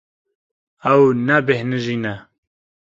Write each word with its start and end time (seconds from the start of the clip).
Ew 0.93 1.03
nebêhnijîne. 1.27 2.15